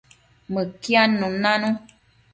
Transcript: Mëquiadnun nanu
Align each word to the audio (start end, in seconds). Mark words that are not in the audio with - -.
Mëquiadnun 0.53 1.33
nanu 1.43 1.69